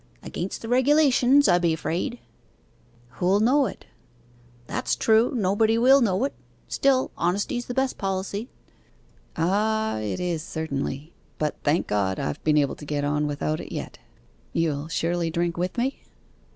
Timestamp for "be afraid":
1.59-2.17